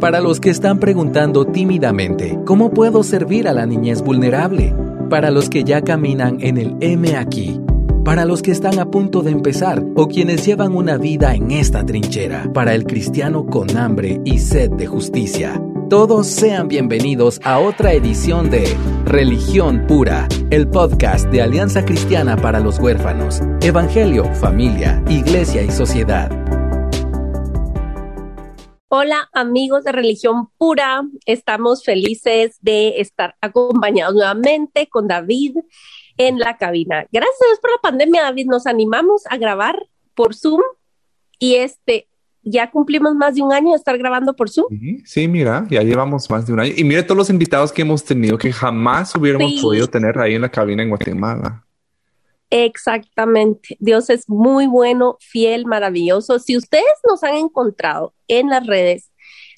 [0.00, 4.74] Para los que están preguntando tímidamente, ¿cómo puedo servir a la niñez vulnerable?
[5.08, 7.58] Para los que ya caminan en el M aquí.
[8.04, 11.84] Para los que están a punto de empezar o quienes llevan una vida en esta
[11.84, 12.52] trinchera.
[12.52, 15.60] Para el cristiano con hambre y sed de justicia.
[15.88, 18.66] Todos sean bienvenidos a otra edición de
[19.06, 26.55] Religión Pura, el podcast de Alianza Cristiana para los Huérfanos, Evangelio, Familia, Iglesia y Sociedad.
[28.88, 35.56] Hola amigos de Religión Pura, estamos felices de estar acompañados nuevamente con David
[36.16, 37.04] en la cabina.
[37.10, 39.76] Gracias por la pandemia, David, nos animamos a grabar
[40.14, 40.60] por Zoom
[41.40, 42.08] y este
[42.42, 44.68] ya cumplimos más de un año de estar grabando por Zoom.
[45.04, 46.72] Sí, mira, ya llevamos más de un año.
[46.76, 50.42] Y mire todos los invitados que hemos tenido que jamás hubiéramos podido tener ahí en
[50.42, 51.65] la cabina en Guatemala.
[52.50, 53.76] Exactamente.
[53.80, 56.38] Dios es muy bueno, fiel, maravilloso.
[56.38, 59.10] Si ustedes nos han encontrado en las redes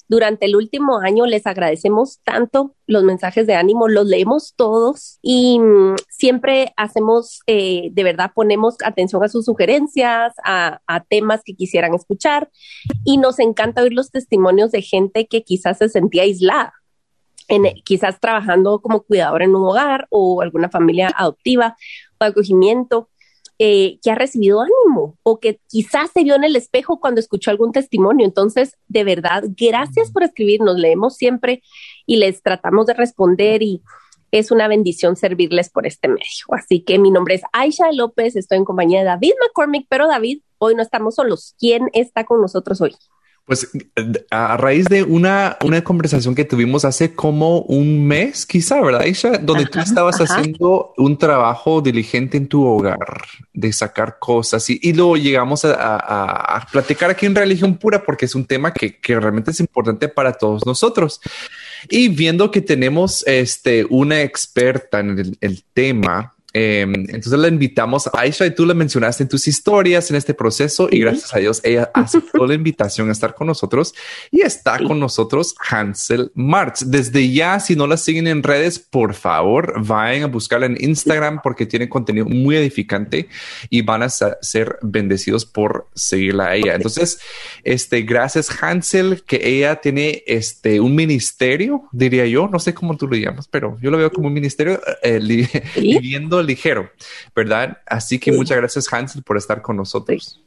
[0.09, 5.59] durante el último año les agradecemos tanto los mensajes de ánimo, los leemos todos y
[5.59, 11.93] mm, siempre hacemos, eh, de verdad, ponemos atención a sus sugerencias, a, temas que quisieran
[11.93, 12.49] escuchar
[13.05, 16.73] y nos encanta oír los testimonios de gente que quizás se sentía aislada.
[17.83, 21.75] Quizás trabajando como cuidador en un hogar o alguna familia adoptiva
[22.27, 23.09] acogimiento
[23.61, 27.51] eh, que ha recibido ánimo o que quizás se vio en el espejo cuando escuchó
[27.51, 28.25] algún testimonio.
[28.25, 31.61] Entonces, de verdad, gracias por escribirnos, leemos siempre
[32.05, 33.81] y les tratamos de responder y
[34.31, 36.45] es una bendición servirles por este medio.
[36.51, 40.41] Así que mi nombre es Aisha López, estoy en compañía de David McCormick, pero David,
[40.57, 41.55] hoy no estamos solos.
[41.59, 42.95] ¿Quién está con nosotros hoy?
[43.49, 43.67] Pues
[44.29, 49.39] a raíz de una, una conversación que tuvimos hace como un mes, quizá, ¿verdad, Aisha?
[49.39, 54.93] Donde tú estabas haciendo un trabajo diligente en tu hogar, de sacar cosas y, y
[54.93, 59.19] luego llegamos a, a, platicar aquí en Religión Pura porque es un tema que, que
[59.19, 61.19] realmente es importante para todos nosotros.
[61.89, 68.07] Y viendo que tenemos este, una experta en el, el tema, Em, entonces la invitamos
[68.07, 71.37] a Aisha y tú la mencionaste en tus historias en este proceso y gracias a
[71.37, 73.93] Dios ella aceptó la invitación a estar con nosotros
[74.31, 76.89] y está con nosotros Hansel Martz.
[76.89, 81.41] Desde ya, si no la siguen en redes, por favor, vayan a buscarla en Instagram
[81.43, 83.29] porque tiene contenido muy edificante
[83.69, 86.73] y van a ser bendecidos por seguirla a ella.
[86.75, 87.19] Entonces,
[87.63, 93.07] este, gracias Hansel, que ella tiene este, un ministerio, diría yo, no sé cómo tú
[93.07, 95.19] lo llamas, pero yo lo veo como un ministerio eh,
[95.75, 96.91] viviendo ligero,
[97.35, 97.77] ¿verdad?
[97.85, 100.41] Así que muchas gracias, Hansel, por estar con nosotros.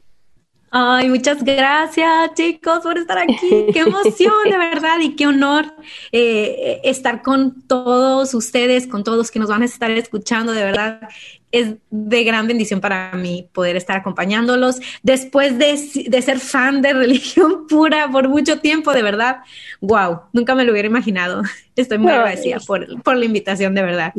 [0.75, 3.67] Ay, muchas gracias, chicos, por estar aquí.
[3.71, 5.65] Qué emoción, de verdad, y qué honor
[6.11, 10.63] eh, estar con todos ustedes, con todos los que nos van a estar escuchando, de
[10.63, 11.09] verdad
[11.53, 17.67] es de gran bendición para mí poder estar acompañándolos después de, ser fan de religión
[17.69, 19.37] pura por mucho tiempo, de verdad.
[19.79, 21.43] Wow, nunca me lo hubiera imaginado.
[21.75, 24.13] Estoy muy agradecida por, la invitación, de verdad.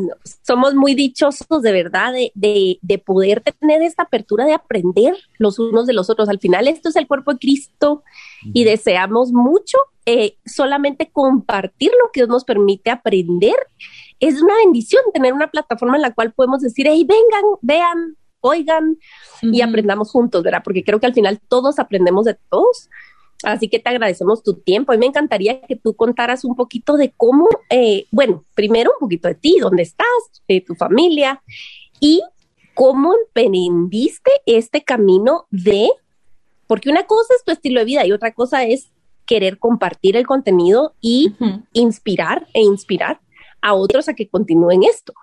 [0.46, 5.86] somos muy dichosos, de verdad, de, de, poder tener esta apertura de aprender los unos
[5.86, 6.28] de los otros.
[6.28, 8.04] Al final, esto es el cuerpo de Cristo
[8.52, 13.56] y deseamos mucho eh, solamente compartir lo que Dios nos permite aprender
[14.20, 18.98] es una bendición tener una plataforma en la cual podemos decir, hey, vengan, vean, oigan
[19.42, 20.62] y aprendamos juntos, ¿verdad?
[20.62, 22.88] Porque creo que al final todos aprendemos de todos.
[23.42, 24.92] Así que te agradecemos tu tiempo.
[24.94, 29.28] y me encantaría que tú contaras un poquito de cómo, eh, bueno, primero un poquito
[29.28, 30.06] de ti, dónde estás,
[30.48, 31.42] de tu familia
[32.00, 32.22] y
[32.74, 35.88] cómo emprendiste este camino de,
[36.66, 38.90] porque una cosa es tu estilo de vida y otra cosa es
[39.26, 41.34] querer compartir el contenido y
[41.72, 43.20] inspirar e inspirar
[43.64, 45.14] a otros a que continúen esto.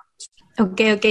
[0.60, 1.06] Ok, ok.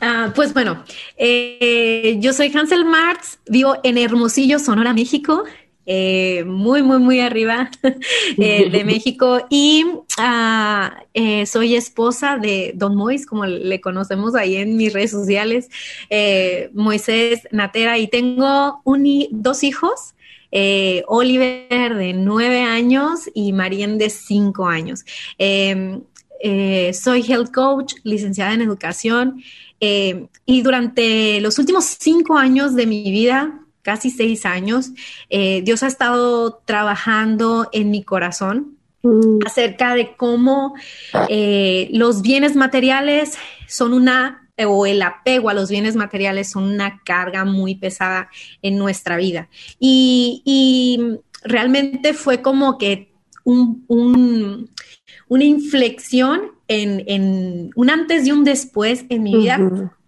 [0.00, 0.84] Ah, pues bueno,
[1.16, 5.44] eh, yo soy Hansel Martz, vivo en Hermosillo, Sonora, México.
[5.86, 7.70] Eh, muy, muy, muy arriba
[8.38, 9.84] eh, de México y
[10.16, 11.04] ah,
[11.44, 15.68] soy esposa de Don Mois, como le conocemos ahí en mis redes sociales,
[16.72, 18.80] Moisés Natera, y tengo
[19.30, 20.14] dos hijos.
[21.08, 25.04] Oliver de nueve años y Marien de cinco años.
[26.40, 29.42] Eh, soy health coach, licenciada en educación,
[29.80, 34.90] eh, y durante los últimos cinco años de mi vida, casi seis años,
[35.30, 39.38] eh, Dios ha estado trabajando en mi corazón mm.
[39.46, 40.74] acerca de cómo
[41.90, 43.36] los bienes materiales
[43.68, 48.28] son una, o el apego a los bienes materiales son una carga muy pesada
[48.62, 49.48] en nuestra vida.
[49.78, 51.00] Y,
[51.46, 53.12] realmente fue como que
[53.44, 53.84] un
[55.28, 59.58] una inflexión en, un antes y un después en mi vida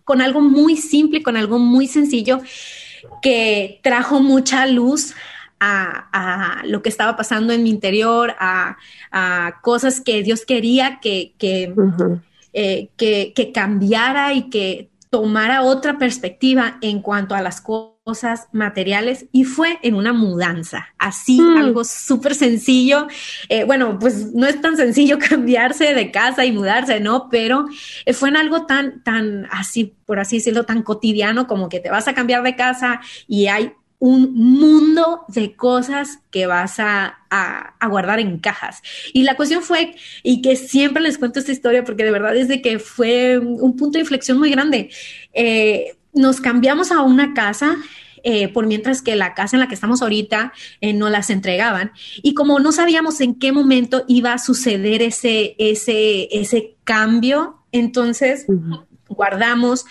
[0.04, 2.40] con algo muy simple, con algo muy sencillo
[3.22, 5.14] que trajo mucha luz
[5.58, 8.76] a, lo que estaba pasando en mi interior, a,
[9.62, 11.34] cosas que Dios quería que,
[12.52, 17.95] eh, que, que, cambiara y que tomara otra perspectiva en cuanto a las cosas
[18.52, 21.56] materiales y fue en una mudanza, así mm.
[21.56, 23.08] algo súper sencillo.
[23.48, 27.28] Eh, bueno, pues no es tan sencillo cambiarse de casa y mudarse, ¿no?
[27.28, 27.66] Pero
[28.04, 31.90] eh, fue en algo tan, tan así, por así decirlo, tan cotidiano como que te
[31.90, 37.18] vas a cambiar de casa y hay un mundo de cosas que vas a,
[37.88, 38.82] guardar en cajas.
[39.12, 42.48] Y la cuestión fue, y que siempre les cuento esta historia porque de verdad es
[42.48, 44.90] de que fue un punto de inflexión muy grande.
[45.32, 47.76] Eh, nos cambiamos a una casa
[48.24, 51.92] eh, por mientras que la casa en la que estamos ahorita eh, no las entregaban.
[52.22, 58.46] Y como no sabíamos en qué momento iba a suceder ese, ese, ese cambio, entonces
[59.08, 59.84] guardamos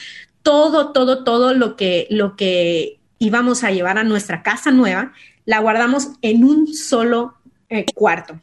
[0.43, 5.13] todo, todo, todo lo que, lo que íbamos a llevar a nuestra casa nueva,
[5.45, 7.35] la guardamos en un solo
[7.69, 8.41] eh, cuarto.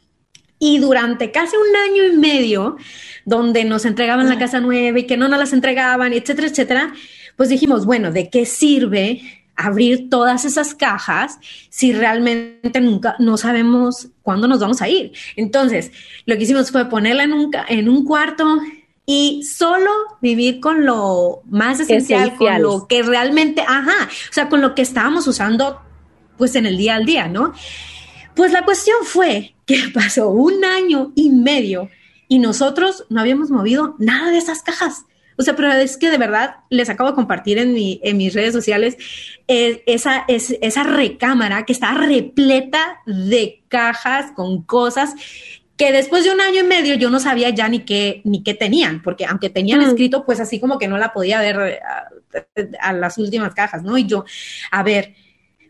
[0.57, 2.77] Y durante casi un año y medio,
[3.25, 6.93] donde nos entregaban la casa nueva y que no nos las entregaban, etcétera, etcétera,
[7.35, 9.21] pues dijimos, bueno, ¿de qué sirve
[9.55, 11.37] abrir todas esas cajas
[11.69, 15.11] si realmente nunca no sabemos cuándo nos vamos a ir?
[15.35, 15.91] Entonces,
[16.25, 18.59] lo que hicimos fue ponerla en un, en un cuarto,
[19.05, 19.91] y solo
[20.21, 24.81] vivir con lo más esencial, con lo que realmente, ajá, o sea, con lo que
[24.81, 25.81] estábamos usando
[26.37, 27.53] pues en el día al día, ¿no?
[28.35, 31.89] Pues la cuestión fue que pasó un año y medio
[32.27, 35.05] y nosotros no habíamos movido nada de esas cajas.
[35.37, 38.33] O sea, pero es que de verdad les acabo de compartir en, mi, en mis
[38.33, 38.97] redes sociales
[39.47, 45.15] eh, esa, es, esa recámara que está repleta de cajas con cosas
[45.77, 48.53] que después de un año y medio yo no sabía ya ni qué, ni qué
[48.53, 49.83] tenían, porque aunque tenían mm.
[49.89, 51.79] escrito, pues así como que no la podía ver
[52.35, 53.97] eh, a, las últimas cajas, ¿no?
[53.97, 54.25] Y yo,
[54.71, 55.15] a ver,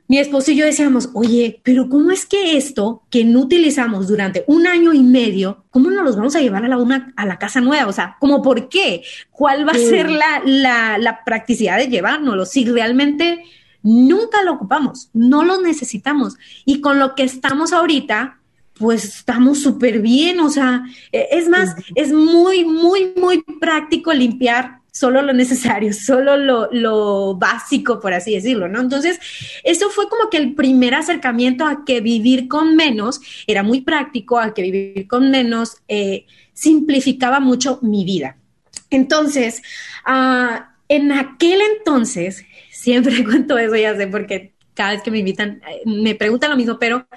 [0.08, 4.44] mi esposo y yo decíamos, oye, pero ¿cómo es que esto que no utilizamos durante
[4.48, 7.40] un año y medio, cómo nos los vamos a llevar a la, una, a la
[7.40, 7.88] casa nueva?
[7.88, 9.04] O sea, ¿cómo por qué?
[9.32, 12.46] ¿Cuál va a ser la, la, la practicidad de llevárnoslo?
[12.46, 13.44] Si realmente
[13.82, 16.36] nunca lo ocupamos, no lo necesitamos.
[16.66, 18.40] Y con lo que estamos ahorita,
[18.78, 24.83] pues estamos súper bien, o sea, e, es más, es muy, muy, muy práctico limpiar
[24.94, 28.80] solo lo necesario, solo lo, básico, por así decirlo, ¿no?
[28.80, 29.20] Entonces,
[29.64, 34.40] eso fue como que el primer acercamiento a que vivir con menos era muy práctico,
[34.40, 38.38] a que vivir con menos eh, simplificaba mucho mi vida.
[38.90, 39.64] Entonces,
[40.06, 45.62] ah, en aquel entonces, siempre cuento eso, ya sé, porque cada vez que me invitan,
[45.70, 47.08] eh, me preguntan lo mismo, pero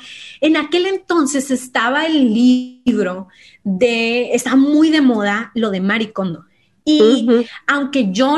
[0.40, 3.28] en aquel entonces estaba el libro
[3.64, 6.46] de, está muy de moda lo de Maricondo.
[6.86, 7.26] Y
[7.66, 8.36] aunque yo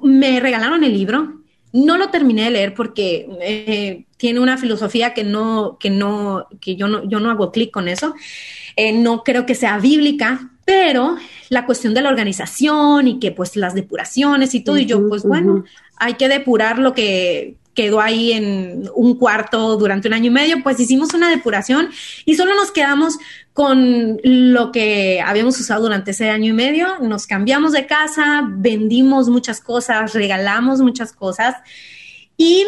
[0.00, 1.40] me regalaron el libro,
[1.72, 6.76] no lo terminé de leer porque eh, tiene una filosofía que no, que no, que
[6.76, 8.14] yo no, yo no hago clic con eso.
[8.76, 11.16] Eh, no creo que sea bíblica, pero
[11.48, 15.24] la cuestión de la organización y que pues las depuraciones y todo, y yo pues
[15.24, 15.64] bueno,
[15.96, 20.62] hay que depurar lo que quedó ahí en un cuarto durante un año y medio,
[20.62, 21.90] pues hicimos una depuración
[22.24, 23.18] y solo nos quedamos
[23.52, 29.28] con lo que habíamos usado durante ese año y medio, nos cambiamos de casa, vendimos
[29.28, 31.54] muchas cosas, regalamos muchas cosas
[32.36, 32.64] y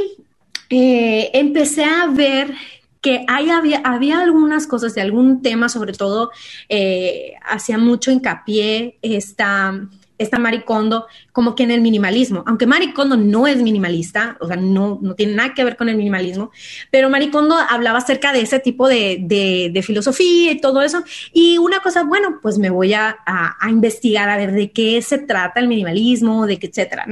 [0.71, 2.55] eh, empecé a ver
[3.01, 6.31] que hay, había, había algunas cosas de algún tema, sobre todo
[6.69, 13.47] eh, hacía mucho hincapié esta está Maricondo como que en el minimalismo, aunque Maricondo no
[13.47, 16.51] es minimalista, o sea, no, no tiene nada que ver con el minimalismo,
[16.91, 21.05] pero Maricondo hablaba acerca de ese tipo de, de, filosofía y todo eso.
[21.33, 25.19] Y una cosa, bueno, pues me voy a, a, investigar a ver de qué se
[25.19, 27.07] trata el minimalismo, de qué, etcétera.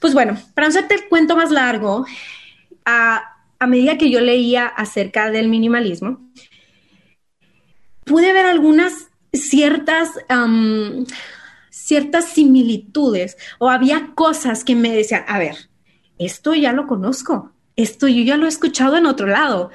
[0.00, 2.06] Pues bueno, para no hacerte el cuento más largo,
[2.84, 6.30] a, a medida que yo leía acerca del minimalismo,
[8.04, 10.10] pude ver algunas ciertas
[11.90, 15.56] ciertas similitudes o había cosas que me decían, a ver,
[16.18, 19.70] esto ya lo conozco, esto yo ya lo he escuchado en otro lado.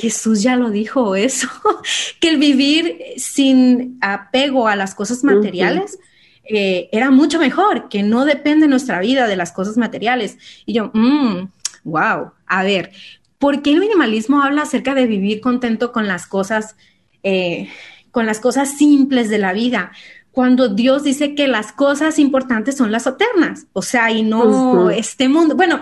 [0.00, 1.46] Jesús ya lo dijo eso,
[2.20, 5.98] que el vivir sin apego a las cosas materiales
[6.42, 10.38] eh, era mucho mejor, que no depende nuestra vida de las cosas materiales.
[10.64, 10.90] Y yo,
[11.84, 12.92] wow, mm, a ver,
[13.38, 16.76] ¿por qué el minimalismo habla acerca de vivir contento con las cosas,
[17.22, 17.68] eh,
[18.10, 19.92] con las cosas simples de la vida?
[20.32, 25.28] Cuando Dios dice que las cosas importantes son las eternas, o sea, y no este
[25.28, 25.56] mundo.
[25.56, 25.80] Bueno,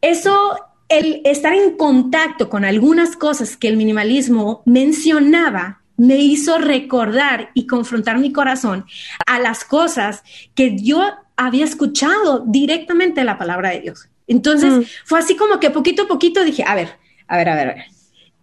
[0.00, 0.56] eso,
[0.88, 7.66] el estar en contacto con algunas cosas que el minimalismo mencionaba, me hizo recordar y
[7.66, 8.86] confrontar mi corazón
[9.26, 10.22] a las cosas
[10.54, 11.02] que yo
[11.36, 14.08] había escuchado directamente la palabra de Dios.
[14.26, 14.82] Entonces, mm.
[15.04, 16.90] fue así como que poquito a poquito dije, a ver,
[17.28, 17.84] a ver, a ver, a ver.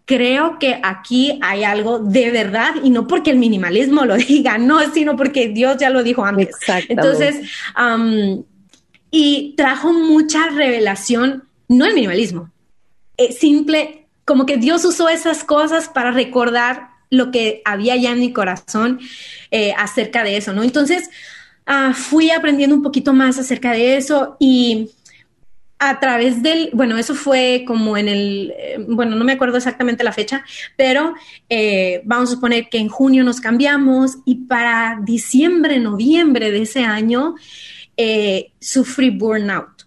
[0.08, 4.80] Creo que aquí hay algo de verdad y no porque el minimalismo lo diga, no,
[4.94, 6.56] sino porque Dios ya lo dijo antes.
[6.88, 7.36] Entonces,
[9.12, 12.50] y trajo mucha revelación, no el minimalismo,
[13.18, 18.20] eh, simple, como que Dios usó esas cosas para recordar lo que había ya en
[18.20, 19.00] mi corazón
[19.52, 20.64] eh, acerca de eso, ¿no?
[20.64, 21.10] Entonces,
[21.66, 24.92] ah, fui aprendiendo un poquito más acerca de eso y
[25.80, 30.04] a través del, bueno, eso fue como en el, eh, bueno, no me acuerdo exactamente
[30.04, 30.44] la fecha,
[30.76, 31.14] pero
[31.50, 36.84] eh, vamos a suponer que en junio nos cambiamos y para diciembre, noviembre de ese
[36.84, 37.36] año
[37.96, 39.86] eh, sufrí burnout.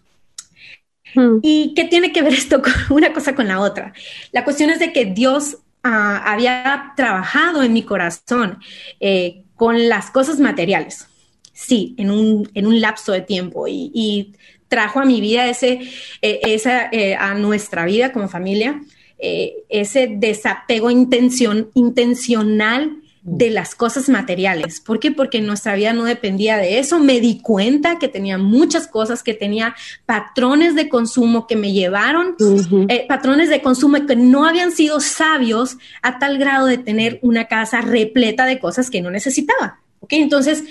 [1.14, 1.38] Hmm.
[1.42, 3.92] ¿Y qué tiene que ver esto con una cosa con la otra?
[4.30, 8.60] La cuestión es de que Dios ah, había trabajado en mi corazón
[9.56, 11.08] con las cosas materiales.
[11.52, 14.32] Sí, en un, en un lapso de tiempo y, y
[14.70, 15.80] trajo a mi vida ese,
[16.22, 18.80] eh, esa, eh, a nuestra vida como familia,
[19.18, 24.80] eh, ese desapego intención, intencional de las cosas materiales.
[24.80, 25.10] ¿Por qué?
[25.10, 27.00] Porque nuestra vida no dependía de eso.
[27.00, 29.74] Me di cuenta que tenía muchas cosas, que tenía
[30.06, 32.36] patrones de consumo que me llevaron,
[33.08, 37.82] patrones de consumo que no habían sido sabios a tal grado de tener una casa
[37.82, 39.80] repleta de cosas que no necesitaba.
[40.00, 40.14] ¿Ok?
[40.14, 40.64] Entonces,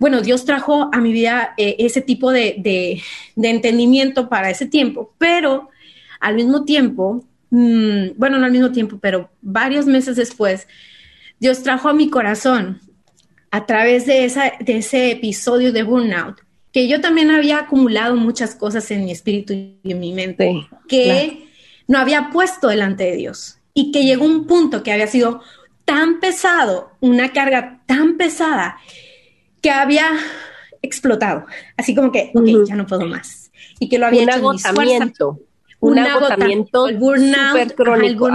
[0.00, 3.02] bueno, Dios trajo a mi vida eh, ese tipo de,
[3.36, 5.68] entendimiento para ese tiempo, pero
[6.20, 10.66] al mismo tiempo, mm, bueno, no al mismo tiempo, pero varios meses después,
[11.38, 12.80] Dios trajo a mi corazón
[13.50, 16.40] a través de, de ese episodio de burnout,
[16.72, 21.46] que yo también había acumulado muchas cosas en mi espíritu y en mi mente que
[21.88, 25.42] no había puesto delante de Dios y que llegó un punto que había sido
[25.84, 28.78] tan pesado, una carga tan pesada,
[29.60, 30.10] que había
[30.82, 33.50] explotado, así como que, ok, ya no puedo más.
[33.78, 35.40] Y que lo había un agotamiento,
[35.80, 38.28] un, agotamiento, el burnout, crónico.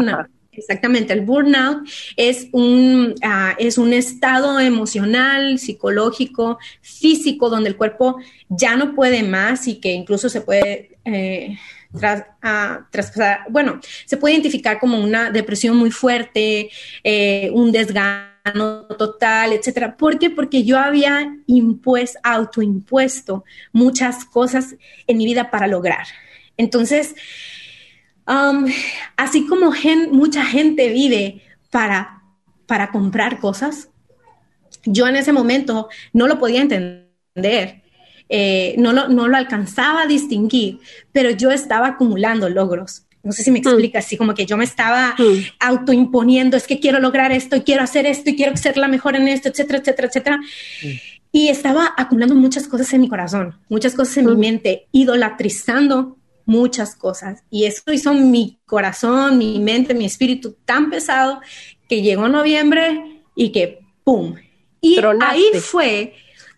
[0.51, 8.17] Exactamente, el burnout es un, ah, es un estado emocional, psicológico, físico, donde el cuerpo
[8.47, 11.57] ya no puede más y que incluso se puede eh,
[12.41, 12.87] ah,
[13.49, 16.69] bueno, se puede identificar como una depresión muy fuerte,
[17.03, 19.97] eh, un desgaste total, etcétera.
[19.97, 20.29] ¿Por qué?
[20.29, 24.75] Porque yo había impuesto, autoimpuesto muchas cosas
[25.07, 26.05] en mi vida para lograr.
[26.57, 27.15] Entonces,
[28.27, 28.65] um,
[29.17, 29.71] así como
[30.11, 32.21] mucha gente vive para,
[32.67, 33.89] para comprar cosas,
[34.85, 37.81] yo en ese momento no lo podía entender.
[38.29, 40.79] Eh, no, no lo alcanzaba a distinguir,
[41.11, 43.04] pero yo estaba acumulando logros.
[43.25, 43.67] No sé si me mm.
[43.67, 45.57] explica, así como que yo me estaba mm.
[45.59, 49.15] autoimponiendo, es que quiero lograr esto y quiero hacer esto y quiero ser la mejor
[49.15, 50.37] en esto, etcétera, etcétera, etcétera.
[50.37, 50.87] Mm.
[51.31, 56.95] Y estaba acumulando muchas cosas en mi corazón, muchas cosas en mi mente, idolatrizando muchas
[56.95, 57.43] cosas.
[57.49, 61.41] Y eso hizo mi corazón, mi mente, mi espíritu tan pesado
[61.89, 64.35] que llegó noviembre y que ¡pum!
[64.79, 66.13] Y ahí fue,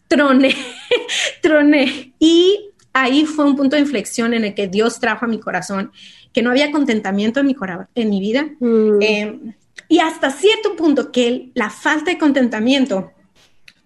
[0.10, 0.54] troné,
[1.42, 2.14] troné.
[2.20, 5.92] Y ahí fue un punto de inflexión en el que Dios trajo a mi corazón
[6.38, 7.56] que no había contentamiento en mi,
[7.96, 8.48] en mi vida.
[8.60, 9.01] Mm.
[9.01, 9.53] Em,
[9.89, 13.12] y hasta cierto punto que la falta de contentamiento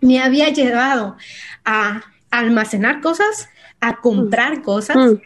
[0.01, 1.15] me había llevado
[1.63, 3.47] a almacenar cosas,
[3.79, 4.61] a comprar mm.
[4.63, 5.21] cosas mm.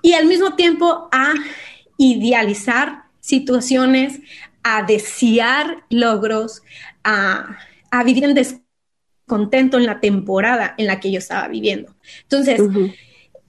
[0.00, 1.34] y al mismo tiempo a
[1.98, 4.20] idealizar situaciones,
[4.62, 6.62] a desear logros,
[7.04, 7.58] a,
[8.06, 11.94] vivir en descontento en la temporada en la que yo estaba viviendo.
[12.22, 12.58] Entonces,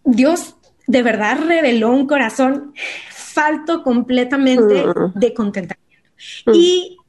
[0.04, 2.74] Dios de verdad reveló un corazón
[3.10, 5.20] falto completamente mm.
[5.20, 6.12] de contentamiento.
[6.46, 6.52] Mm.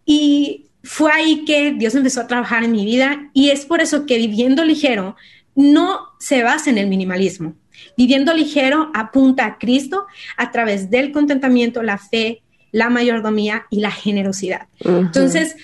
[0.07, 4.05] Y, fue ahí que Dios empezó a trabajar en mi vida y es por eso
[4.05, 5.17] que viviendo ligero
[5.55, 7.55] no se basa en el minimalismo.
[7.97, 10.05] Viviendo ligero apunta a Cristo
[10.37, 14.67] a través del contentamiento, la fe, la mayordomía y la generosidad.
[14.81, 15.57] Entonces,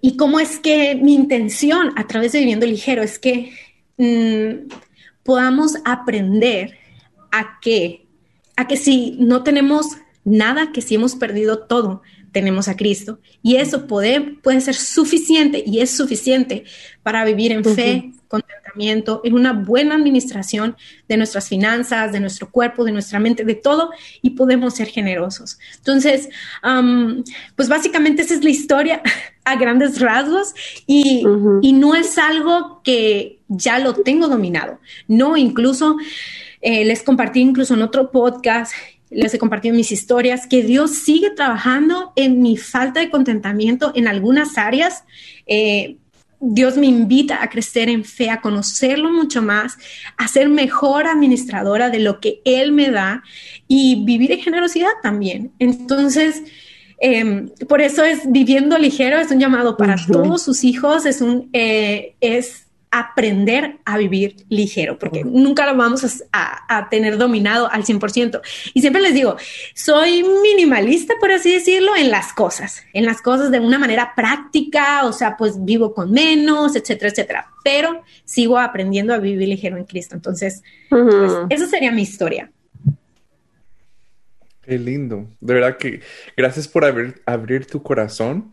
[0.00, 3.50] ¿y cómo es que mi intención a través de Viviendo Ligero es que
[3.96, 4.68] mm,
[5.26, 6.78] podamos aprender
[7.30, 8.06] a que,
[8.56, 9.88] a que si no tenemos
[10.24, 12.02] nada, que si hemos perdido todo,
[12.32, 13.18] tenemos a Cristo.
[13.42, 16.64] Y eso puede, puede ser suficiente y es suficiente
[17.02, 20.76] para vivir en fe, contentamiento, en una buena administración
[21.08, 23.90] de nuestras finanzas, de nuestro cuerpo, de nuestra mente, de todo,
[24.22, 25.58] y podemos ser generosos.
[25.78, 26.28] Entonces,
[27.54, 29.02] pues básicamente esa es la historia
[29.44, 30.54] a grandes rasgos
[30.86, 31.24] y,
[31.62, 34.80] y no es algo que ya lo tengo dominado.
[35.08, 35.96] No, incluso
[36.60, 38.72] eh, les compartí incluso en otro podcast
[39.10, 44.08] les he compartido mis historias, que Dios sigue trabajando en mi falta de contentamiento en
[44.08, 45.04] algunas áreas.
[45.46, 45.96] Eh,
[46.40, 49.78] Dios me invita a crecer en fe, a conocerlo mucho más,
[50.16, 53.22] a ser mejor administradora de lo que Él me da
[53.66, 55.52] y vivir en generosidad también.
[55.58, 56.42] Entonces,
[56.98, 61.48] em, por eso es viviendo ligero, es un llamado para todos sus hijos, es un,
[61.52, 62.65] eh, es
[62.98, 68.40] aprender a vivir ligero, porque nunca lo vamos a, tener dominado al 100%.
[68.74, 69.36] Y siempre les digo,
[69.74, 75.04] soy minimalista, por así decirlo, en las cosas, en las cosas de una manera práctica,
[75.04, 79.84] o sea, pues vivo con menos, etcétera, etcétera, pero sigo aprendiendo a vivir ligero en
[79.84, 80.14] Cristo.
[80.14, 82.50] Entonces, pues, esa sería mi historia.
[84.62, 85.28] Qué lindo.
[85.40, 86.00] De verdad que
[86.36, 88.52] gracias por abrir, abrir tu corazón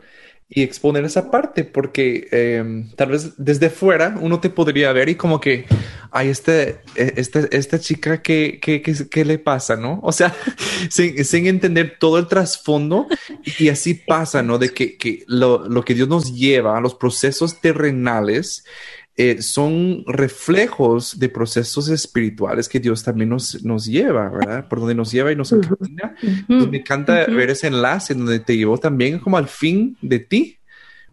[0.56, 5.16] y exponer esa parte, porque em, tal vez desde fuera uno te podría ver y
[5.16, 5.66] como que,
[6.12, 10.00] hay este, e, este, esta chica, ¿qué, qué, qué, le pasa, no?
[10.04, 10.34] O sea,
[10.90, 13.08] sin, sin, entender todo el trasfondo
[13.58, 14.60] y así pasa, ¿no?
[14.60, 18.64] De que, que lo, lo, que Dios nos lleva a los procesos terrenales
[19.16, 24.68] eh, son reflejos de procesos espirituales que Dios también nos, nos lleva, ¿verdad?
[24.68, 26.16] Por donde nos lleva y nos encamina.
[26.48, 30.58] me encanta ver ese enlace donde te llevó también como al fin de ti,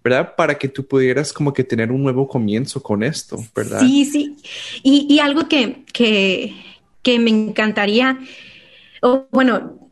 [0.02, 0.34] ¿verdad?
[0.34, 3.80] Para que tú pudieras como que tener un nuevo comienzo con esto, ¿verdad?
[3.80, 4.36] Sí, sí.
[4.82, 6.54] Y, y algo que, que,
[7.02, 8.18] que me encantaría,
[9.02, 9.90] o bueno,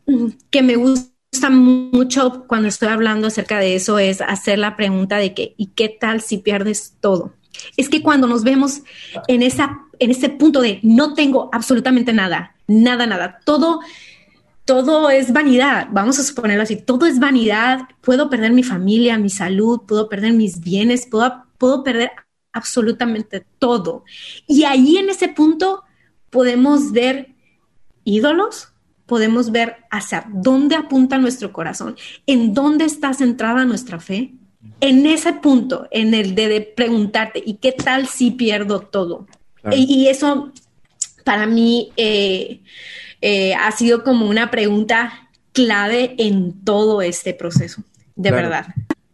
[0.49, 5.35] que me gusta mucho cuando estoy hablando acerca de eso es hacer la pregunta de
[5.35, 7.35] que, ¿y qué tal si pierdes todo?
[7.77, 8.83] Es que cuando nos vemos
[9.27, 13.81] en, esa, en ese punto de no tengo absolutamente nada, nada, nada, todo,
[14.65, 19.31] todo es vanidad, vamos a suponerlo así, todo es vanidad, puedo perder mi familia, mi
[19.31, 22.11] salud, puedo perder mis bienes, puedo, puedo perder
[22.53, 24.05] absolutamente todo.
[24.47, 25.85] Y ahí en ese punto
[26.31, 27.35] podemos ver
[28.05, 28.73] ídolos,
[29.07, 31.97] podemos ver hacia dónde apunta nuestro corazón,
[32.27, 34.35] en dónde está centrada nuestra fe,
[34.81, 39.27] en ese punto, en el de, preguntarte, ¿y qué tal si pierdo todo?
[39.71, 40.53] Y, eso
[41.25, 42.61] para mí eh,
[43.21, 47.83] eh, ha sido como una pregunta clave en todo este proceso,
[48.15, 48.67] de verdad.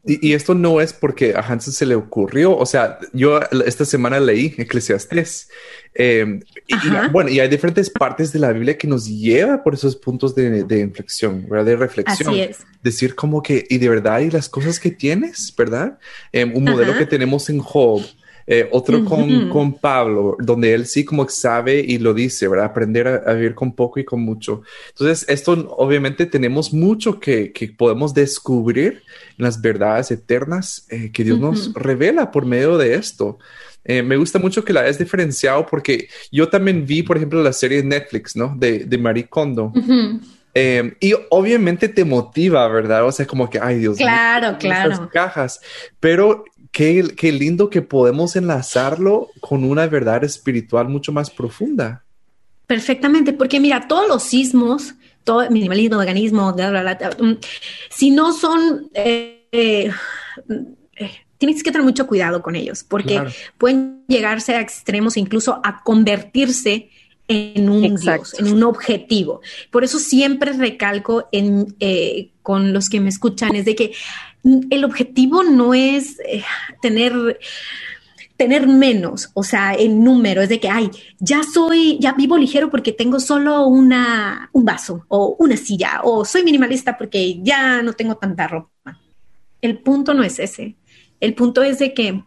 [0.07, 2.57] Y, esto no es porque a Hansen se le ocurrió.
[2.57, 5.49] O sea, yo esta semana leí Eclesiastes.
[5.95, 9.97] Eh, y, bueno, y hay diferentes partes de la Biblia que nos lleva por esos
[9.97, 11.65] puntos de, de inflexión, ¿verdad?
[11.65, 12.29] De reflexión.
[12.29, 12.59] Así es.
[12.83, 15.99] Decir como que, y de verdad, y las cosas que tienes, ¿verdad?
[16.33, 18.03] Em, un modelo que tenemos en Job
[18.47, 22.67] eh, otro con, con, Pablo, donde él sí como sabe y lo dice, ¿verdad?
[22.67, 24.63] Aprender a, vivir con poco y con mucho.
[24.91, 29.03] Entonces, esto obviamente tenemos mucho que, que podemos descubrir
[29.39, 33.39] en las verdades eternas eh, que Dios nos revela por medio de esto.
[33.83, 37.53] Eh, me gusta mucho que la hayas diferenciado porque yo también vi, por ejemplo, la
[37.53, 38.55] serie de Netflix, ¿no?
[38.57, 39.73] De, de Marie Kondo.
[41.01, 43.07] y obviamente te motiva, ¿verdad?
[43.07, 45.09] O sea, como que, ay Dios claro, claro.
[45.11, 45.61] cajas.
[45.99, 52.05] Pero qué, lindo que podemos enlazarlo con una verdad espiritual mucho más profunda.
[52.67, 57.33] Perfectamente, porque mira, todos los sismos, todo minimalismo, veganismo, mm,
[57.91, 59.91] si no son, eh, eh,
[61.39, 63.23] tienes que tener mucho cuidado con ellos, porque
[63.57, 66.91] pueden llegarse a extremos, incluso a convertirse
[67.29, 69.41] en un en un objetivo.
[69.71, 73.93] Por eso siempre recalco en, eh, con los que me escuchan, es de que
[74.69, 76.45] el objetivo no es eh,
[76.83, 77.39] tener
[78.37, 82.69] tener menos, o sea, en número, es de que, ay, ya soy, ya vivo ligero
[82.69, 87.93] porque tengo solo una, un vaso o una silla, o soy minimalista porque ya no
[87.93, 88.99] tengo tanta ropa.
[89.63, 90.75] El punto no es ese.
[91.21, 92.25] El punto es de que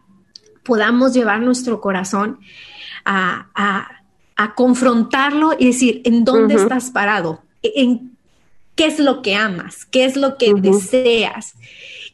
[0.64, 2.40] podamos llevar nuestro corazón
[3.04, 7.42] a, a, confrontarlo y decir, ¿en dónde estás parado?
[7.62, 8.16] ¿En
[8.78, 9.84] qué es lo que amas?
[9.84, 11.54] ¿Qué es lo que deseas?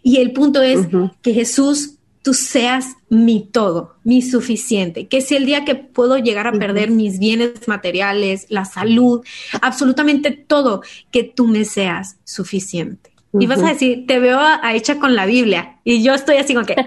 [0.03, 0.89] Y el punto es
[1.21, 6.47] que Jesús, tú seas mi todo, mi suficiente, que si el día que puedo llegar
[6.47, 9.23] a perder mis bienes materiales, la salud,
[9.61, 13.14] absolutamente todo, que tú me seas suficiente.
[13.39, 15.81] Y vas a decir, te veo a, hecha con la Biblia.
[15.83, 16.87] Y yo estoy así como que, eh,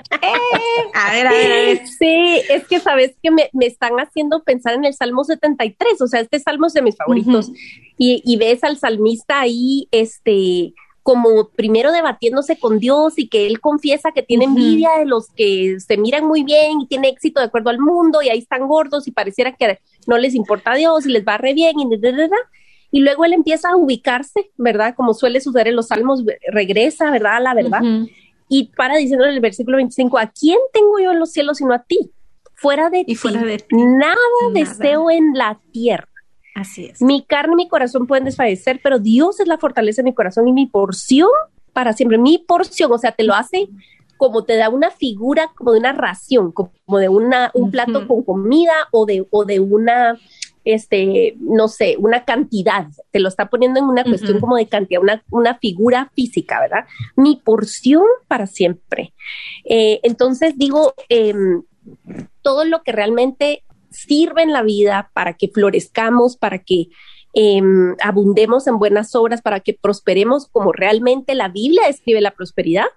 [0.94, 4.94] a ver, a ver, Sí, es que sabes que me, están haciendo pensar en el
[4.94, 6.02] Salmo 73.
[6.02, 7.52] O sea, este salmo es de mis favoritos.
[7.98, 10.74] y, y, ves al salmista ahí, este,
[11.08, 15.78] como primero debatiéndose con Dios y que él confiesa que tiene envidia de los que
[15.80, 19.08] se miran muy bien y tiene éxito de acuerdo al mundo y ahí están gordos
[19.08, 21.86] y pareciera que no les importa a Dios y les va re bien y
[22.92, 24.96] y luego él empieza a ubicarse, ¿verdad?
[24.96, 27.38] Como suele suceder en los salmos, regresa, ¿verdad?
[27.38, 27.82] A la verdad.
[28.50, 31.74] Y para diciendo en el versículo 25, ¿a quién tengo yo en los cielos sino
[31.74, 32.12] a ti?
[32.56, 33.16] Fuera de, ti,
[33.72, 34.18] nada,
[34.54, 36.08] deseo en la tierra.
[36.56, 37.02] Así es.
[37.04, 40.48] Mi carne y mi corazón pueden desfallecer, pero Dios es la fortaleza de mi corazón
[40.48, 41.30] y mi porción
[41.72, 42.18] para siempre.
[42.18, 43.70] Mi porción, o sea, te lo hace
[44.18, 48.24] como te da una figura, como de una ración, como de una, un plato con
[48.24, 50.20] comida o de, o de una,
[50.68, 55.02] este, no sé, una cantidad, te lo está poniendo en una cuestión como de cantidad,
[55.02, 56.86] una, una, figura física, ¿verdad?
[57.16, 59.14] Mi porción para siempre.
[59.64, 61.64] Eh, entonces digo, em,
[62.42, 66.90] todo lo que realmente sirve en la vida para que florezcamos, para que
[67.34, 72.88] em, abundemos en buenas obras, para que prosperemos como realmente la Biblia describe la prosperidad,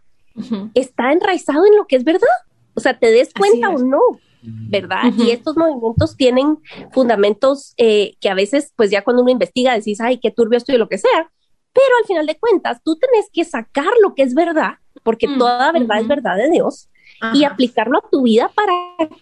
[0.75, 2.27] está enraizado en lo que es verdad.
[2.75, 4.01] O sea, te des cuenta o no,
[4.43, 5.13] ¿verdad?
[5.17, 6.59] Y estos movimientos tienen
[6.93, 10.73] fundamentos eh, que a veces, pues ya cuando uno investiga, decís, ay, qué turbio esto
[10.73, 11.31] y lo que sea.
[11.73, 15.39] Pero al final de cuentas, tú tenés que sacar lo que es verdad, porque mm,
[15.39, 16.89] toda verdad es verdad de Dios,
[17.35, 18.73] y aplicarlo a tu vida para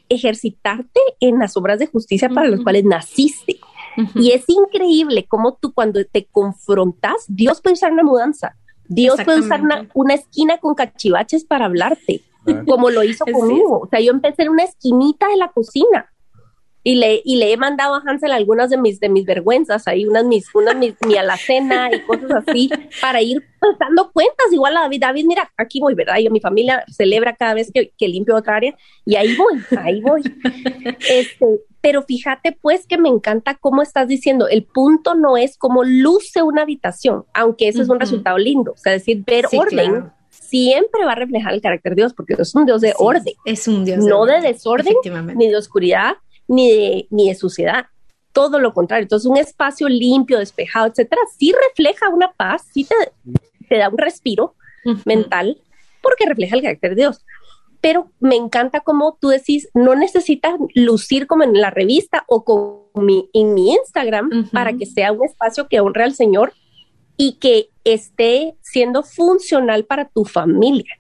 [0.09, 3.59] ejercitarte en las obras de justicia para las cuales naciste.
[4.15, 8.55] Y es increíble cómo tú cuando te confrontas, Dios puede usar una mudanza.
[8.89, 12.23] Dios puede usar una, esquina con cachivaches para hablarte,
[12.67, 13.81] como lo hizo conmigo.
[13.81, 16.11] O sea, yo empecé en una esquinita de la cocina
[16.85, 20.07] y le, y le he mandado a Hansel algunas de mis, de mis vergüenzas, ahí
[20.07, 22.71] unas mis, unas mis, mi alacena y cosas así,
[23.03, 23.45] para ir
[23.79, 24.47] dando cuentas.
[24.53, 26.17] Igual a David, David, mira, aquí voy, ¿verdad?
[26.19, 30.01] Yo, mi familia celebra cada vez que, que limpio otra área y ahí voy, ahí
[30.01, 30.23] voy.
[31.11, 35.85] Este, pero fíjate pues que me encanta cómo estás diciendo, el punto no es cómo
[35.85, 40.11] luce una habitación, aunque ese es un resultado lindo, o sea, decir, ver orden.
[40.49, 43.35] Siempre va a reflejar el carácter de Dios, porque es un Dios de orden.
[43.45, 44.95] Es un Dios no de, desorden,
[45.37, 47.87] ni de oscuridad, ni de, ni de suciedad.
[48.33, 49.03] Todo lo contrario.
[49.03, 52.95] Entonces, un espacio limpio, despejado, etcétera, sí refleja una paz, sí te,
[53.69, 54.55] te da un respiro
[55.05, 55.61] mental,
[56.01, 57.25] porque refleja el carácter de Dios
[57.81, 63.05] pero me encanta como tú decís, no necesitas lucir como en la revista o con
[63.05, 66.53] mi, en mi Instagram para que sea un espacio que honre al Señor
[67.19, 70.95] y que esté siendo funcional para tu familia.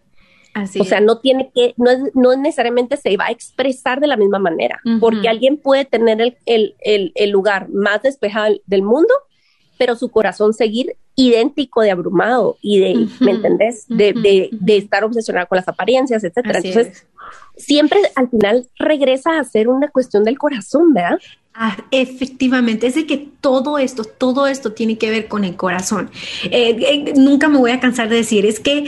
[0.53, 4.09] Así o sea, no tiene que, no, es, no necesariamente se va a expresar de
[4.09, 6.37] la misma manera, porque alguien puede tener el,
[6.81, 9.15] el, el, lugar más despejado del mundo,
[9.79, 13.87] pero su corazón seguir idéntico de abrumado y de, ¿me entendés?
[13.87, 16.59] De, de, de, estar obsesionado con las apariencias, etcétera.
[16.59, 17.07] Entonces,
[17.57, 21.19] siempre al final regresa a ser una cuestión del corazón, ¿verdad?
[21.61, 26.09] Ah, efectivamente, es de que todo esto, todo esto tiene que ver con el corazón.
[26.45, 28.85] Eh, eh, nunca me voy a cansar de decir, es que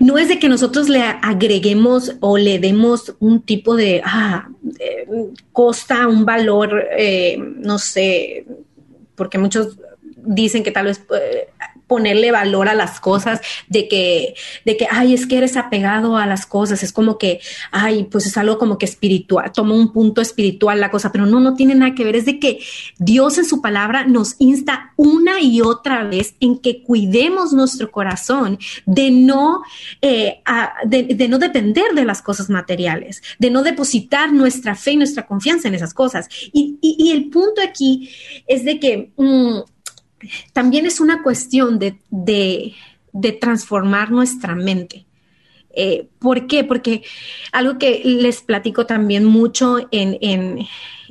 [0.00, 5.06] no es de que nosotros le agreguemos o le demos un tipo de ah, eh,
[5.52, 6.86] costa, un valor,
[7.58, 8.46] no sé,
[9.16, 9.76] porque muchos
[10.16, 11.04] dicen que tal vez
[11.86, 16.26] ponerle valor a las cosas, de que, de que, ay, es que eres apegado a
[16.26, 20.20] las cosas, es como que, ay, pues es algo como que espiritual, toma un punto
[20.20, 22.60] espiritual la cosa, pero no, no tiene nada que ver, es de que
[22.98, 28.58] Dios en su palabra nos insta una y otra vez en que cuidemos nuestro corazón
[28.86, 29.62] de no,
[30.00, 30.42] eh,
[30.86, 35.68] de, no depender de las cosas materiales, de no depositar nuestra fe y nuestra confianza
[35.68, 36.28] en esas cosas.
[36.52, 36.78] Y,
[37.14, 38.10] el punto aquí
[38.46, 39.12] es de que...
[39.16, 39.73] Mm,
[40.52, 42.74] también es una cuestión de,
[43.40, 45.06] transformar nuestra mente.
[45.76, 46.64] Eh, ¿Por qué?
[46.64, 47.02] Porque
[47.52, 50.66] algo que les platico también mucho en,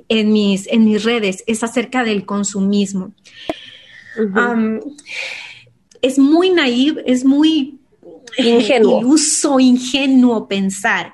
[0.10, 3.14] mis, en mis redes es acerca del consumismo.
[6.02, 7.80] es muy naive, es muy
[8.38, 9.00] ingenuo.
[9.00, 11.14] iluso, ingenuo pensar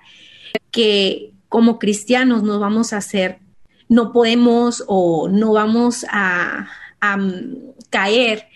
[0.71, 3.39] que como cristianos no vamos a hacer,
[3.87, 6.67] no podemos o no vamos a,
[7.89, 8.47] caer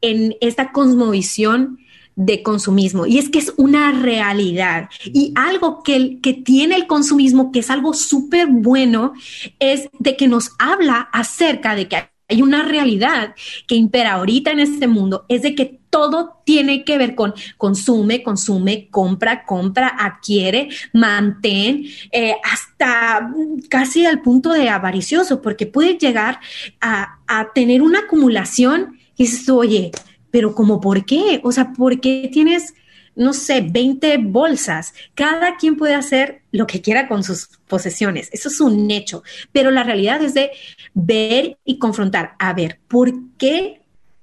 [0.00, 1.78] en esta cosmovisión
[2.16, 3.06] de consumismo.
[3.06, 4.88] Y es que es una realidad.
[5.04, 9.14] Y algo que, que tiene el consumismo, que es algo súper bueno,
[9.58, 13.34] es de que nos habla acerca de que hay una realidad
[13.66, 18.22] que impera ahorita en este mundo, es de que todo tiene que ver con consume,
[18.22, 23.30] consume, compra, compra, adquiere, mantén, eh, hasta
[23.68, 26.40] casi al punto de avaricioso, porque puede llegar
[26.80, 29.92] a, a tener una acumulación y dices, oye,
[30.30, 31.40] pero como por qué?
[31.44, 32.74] O sea, ¿por qué tienes
[33.16, 34.94] no sé, 20 bolsas.
[35.14, 38.28] Cada quien puede hacer lo que quiera con sus posesiones.
[38.32, 39.22] Eso es un hecho.
[39.52, 40.50] Pero la realidad es de
[40.94, 42.34] ver y confrontar.
[42.38, 43.82] A ver, ¿por qué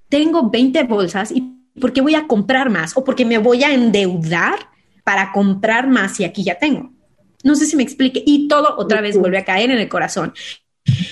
[0.10, 2.96] tengo 20 bolsas y por qué voy a comprar más?
[2.98, 4.60] ¿O por qué me voy a endeudar
[5.04, 6.92] para comprar más y aquí ya tengo?
[7.44, 8.22] No sé si me explique.
[8.26, 10.34] Y todo otra vez vuelve a caer en el corazón.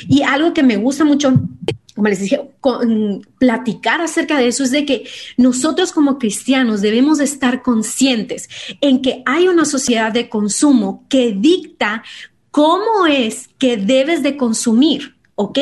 [0.08, 1.34] Y algo que me gusta mucho
[2.00, 7.20] como les dije, con, platicar acerca de eso es de que nosotros como cristianos debemos
[7.20, 8.48] estar conscientes
[8.80, 12.04] en que hay una sociedad de consumo que dicta
[12.52, 15.60] cómo es que debes de consumir, ¿ok?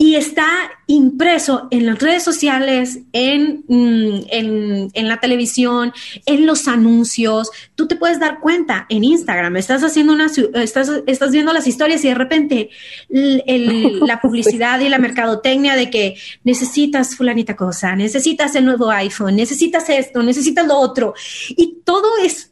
[0.00, 0.46] Y está
[0.86, 5.92] impreso en las redes sociales, en, mm, en, en, la televisión,
[6.24, 7.50] en los anuncios.
[7.74, 12.04] Tú te puedes dar cuenta en Instagram, estás haciendo una, estás, estás viendo las historias
[12.04, 12.70] y de repente
[13.08, 19.90] la publicidad y la mercadotecnia de que necesitas fulanita cosa, necesitas el nuevo iPhone, necesitas
[19.90, 21.14] esto, necesitas lo otro.
[21.50, 22.50] Y todo es,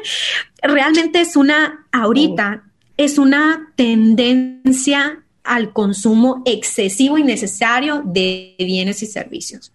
[0.62, 2.64] realmente es una, ahorita,
[2.96, 9.72] es una tendencia al consumo excesivo y necesario de bienes y servicios.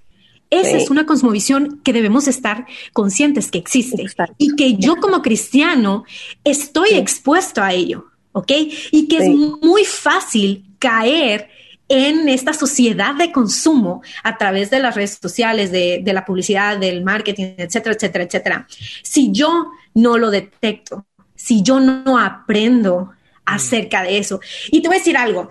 [0.50, 4.06] Esa es una cosmovisión que debemos estar conscientes que existe
[4.38, 6.06] y que yo como cristiano
[6.44, 8.52] estoy expuesto a ello, ¿ok?
[8.92, 11.50] Y que es muy fácil caer
[11.90, 16.78] en esta sociedad de consumo a través de las redes sociales, de, de la publicidad,
[16.78, 18.68] del marketing, etcétera, etcétera, etcétera.
[19.02, 23.12] Si yo no lo detecto, si yo no aprendo
[23.46, 24.40] acerca de eso.
[24.72, 25.50] Y te voy a decir algo,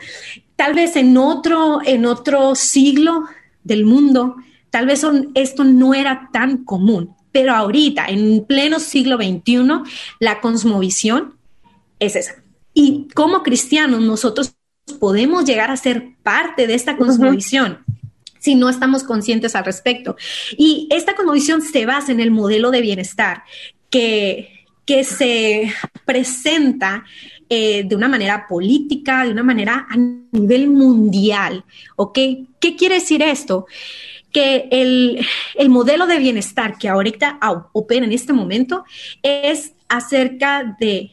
[0.57, 3.25] tal vez en otro, en otro siglo
[3.65, 4.37] del mundo,
[4.71, 9.83] tal vez esto no era tan común, pero ahorita, en pleno siglo XXI,
[10.21, 11.35] la cosmovisión
[11.99, 12.43] es esa.
[12.75, 14.55] Y como cristianos, nosotros
[14.99, 17.85] podemos llegar a ser parte de esta cosmovisión.
[18.39, 20.17] si no estamos conscientes al respecto.
[20.59, 23.45] Y esta cosmovisión se basa en el modelo de bienestar
[23.89, 25.73] que, que se
[26.05, 27.05] presenta
[27.55, 31.67] eh, de una manera política, de una manera a nivel mundial.
[31.97, 32.15] ¿Ok?
[32.59, 33.67] ¿Qué quiere decir esto?
[34.33, 35.23] Que el,
[35.57, 37.39] el modelo de bienestar que ahorita
[37.75, 38.87] opera en este momento
[39.23, 41.11] es acerca de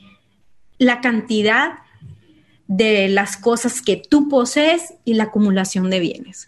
[0.78, 1.80] la cantidad
[2.68, 6.48] de las cosas que tú posees y la acumulación de bienes.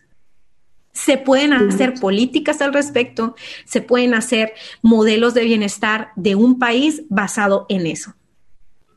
[0.93, 7.04] Se pueden hacer políticas al respecto, se pueden hacer modelos de bienestar de un país
[7.10, 8.13] basado en eso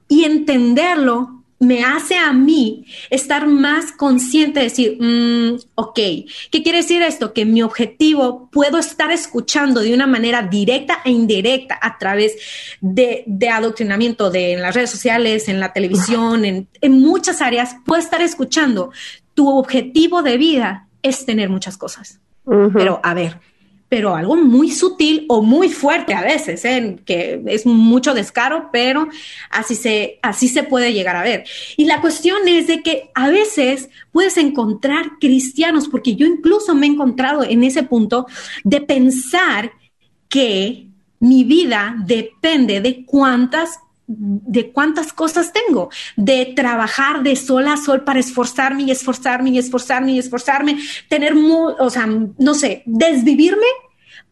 [0.08, 5.94] y entenderlo me hace a mí estar más consciente de decir, mm, ok,
[6.50, 7.32] ¿qué quiere decir esto?
[7.32, 12.36] Que mi objetivo puedo estar escuchando de una manera directa e indirecta a través
[12.80, 18.00] de, adoctrinamiento de en las redes sociales, en la televisión, en, en muchas áreas, puedo
[18.00, 18.90] estar escuchando.
[19.34, 22.20] Tu objetivo de vida es tener muchas cosas.
[22.74, 23.40] Pero a ver,
[23.88, 26.96] pero algo muy sutil o muy fuerte a veces, ¿eh?
[27.04, 29.08] que es mucho descaro, pero
[29.50, 31.44] así se, así se puede llegar a ver.
[31.76, 36.86] Y la cuestión es de que a veces puedes encontrar cristianos, porque yo incluso me
[36.86, 38.26] he encontrado en ese punto
[38.64, 39.72] de pensar
[40.28, 40.88] que
[41.20, 48.04] mi vida depende de cuántas de cuántas cosas tengo, de trabajar de sol a sol
[48.04, 53.66] para esforzarme y esforzarme y esforzarme y esforzarme, tener, o sea, no sé, desvivirme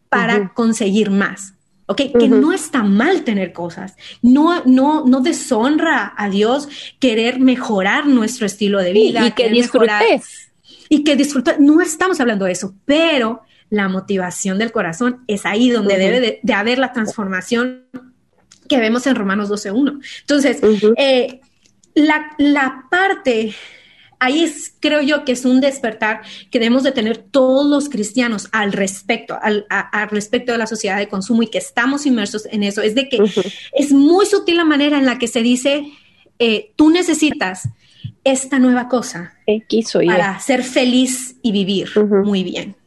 [0.09, 1.53] para conseguir más.
[1.85, 2.01] ¿ok?
[2.17, 8.45] Que no está mal tener cosas, no, no, no deshonra a Dios querer mejorar nuestro
[8.45, 9.25] estilo de vida.
[9.25, 10.51] Y, que disfrutes.
[10.89, 15.71] y que disfrutes, no estamos hablando de eso, pero la motivación del corazón es ahí
[15.71, 17.85] donde debe de, haber la transformación
[18.67, 20.01] que vemos en Romanos 12.1.
[20.21, 20.61] Entonces,
[20.97, 21.41] eh,
[21.95, 23.55] la, la parte
[24.23, 28.47] ahí es, creo yo, que es un despertar que debemos de tener todos los cristianos
[28.53, 29.65] al respecto, al,
[30.09, 32.81] respecto de la sociedad de consumo y que estamos inmersos en eso.
[32.81, 33.19] Es de que
[33.73, 35.91] es muy sutil la manera en la que se dice,
[36.39, 37.69] eh, tú necesitas
[38.23, 39.33] esta nueva cosa
[40.05, 41.89] para ser feliz y vivir
[42.23, 42.77] muy bien.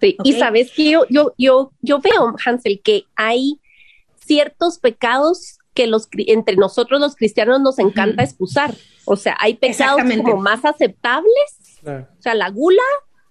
[0.00, 3.58] Sí, y sabes que yo, yo, yo, yo veo, Hansel, que hay
[4.24, 8.74] ciertos pecados que los, entre nosotros los cristianos nos encanta excusar.
[9.04, 12.82] O sea, hay pecados como más aceptables, o sea, la gula,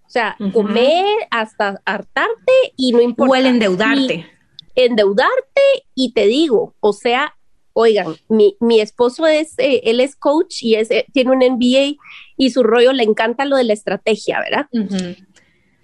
[0.06, 3.32] o sea, comer hasta hartarte y no importa.
[3.32, 4.28] O el endeudarte.
[4.76, 5.62] endeudarte
[5.96, 7.36] y te digo, o sea,
[7.74, 12.00] oigan, mi, mi esposo es, eh, él es coach y es, eh, tiene un MBA
[12.38, 14.68] y su rollo le encanta lo de la estrategia, ¿verdad?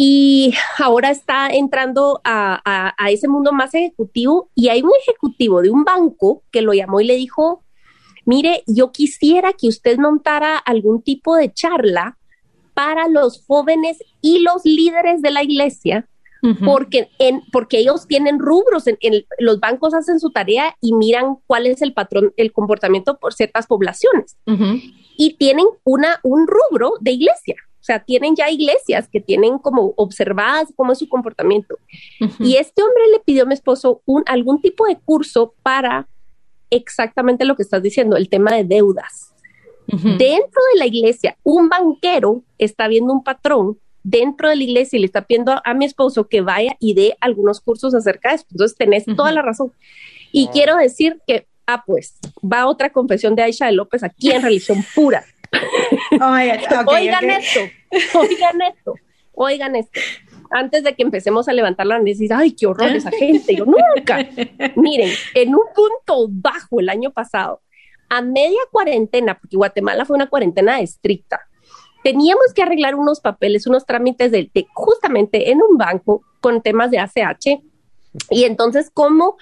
[0.02, 5.84] Y ahora está entrando a, ese mundo más ejecutivo y hay un ejecutivo de un
[5.84, 7.66] banco que lo llamó y le dijo,
[8.26, 12.18] mire, yo quisiera que usted montara algún tipo de charla
[12.74, 16.08] para los jóvenes y los líderes de la iglesia,
[16.64, 21.68] porque, en, porque ellos tienen rubros, en, los bancos hacen su tarea y miran cuál
[21.68, 24.38] es el patrón, el comportamiento por ciertas poblaciones.
[25.18, 27.58] Y tienen una, un rubro de iglesia.
[27.82, 31.78] O sea, tienen ya iglesias que tienen como observadas cómo es su comportamiento.
[32.40, 36.08] Y este hombre le pidió a mi esposo un, algún tipo de curso para
[36.70, 39.34] exactamente lo que estás diciendo, el tema de deudas.
[39.88, 45.00] Dentro de la iglesia, un banquero está viendo un patrón dentro de la iglesia y
[45.00, 48.50] le está pidiendo a, mi esposo que vaya y dé algunos cursos acerca de esto.
[48.52, 49.72] Entonces, tenés toda la razón.
[50.32, 54.44] Y quiero decir que, ah, pues, va otra confesión de Aisha de López aquí en
[54.44, 55.26] religión pura.
[56.88, 57.60] oigan esto,
[58.20, 58.94] oigan esto,
[59.34, 60.00] oigan esto.
[60.52, 63.56] Antes de que empecemos a levantar la nariz, ay, qué horror esa gente.
[63.56, 64.28] Yo nunca.
[64.76, 67.62] Miren, en un punto bajo el año pasado,
[68.10, 71.42] a media cuarentena, porque Guatemala fue una cuarentena estricta,
[72.04, 77.00] teníamos que arreglar unos papeles, unos trámites de, justamente en un banco con temas de
[77.00, 77.62] ACH.
[78.32, 79.38] Y entonces, como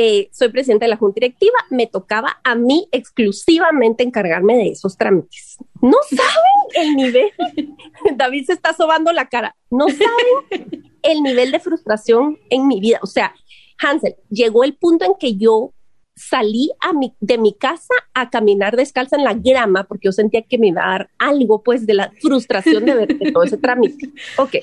[0.00, 4.96] eh, soy presidenta de la Junta Directiva, me tocaba a mí exclusivamente encargarme de esos
[4.96, 5.56] trámites.
[5.82, 7.32] No saben el nivel,
[8.16, 13.00] David se está sobando la cara, no saben el nivel de frustración en mi vida.
[13.02, 13.34] O sea,
[13.78, 15.72] Hansel, llegó el punto en que yo
[16.14, 20.42] salí a mi, de mi casa a caminar descalza en la grama porque yo sentía
[20.42, 24.10] que me iba a dar algo pues de la frustración de ver todo ese trámite.
[24.36, 24.58] Ok,